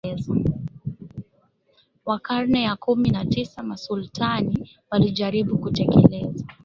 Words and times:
wa 2.05 2.19
karne 2.19 2.61
ya 2.63 2.75
kumi 2.75 3.09
na 3.09 3.25
tisa 3.25 3.63
Masultani 3.63 4.69
walijaribu 4.89 5.57
kutekeleza 5.57 6.45